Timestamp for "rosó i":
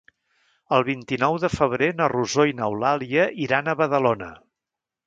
2.15-2.59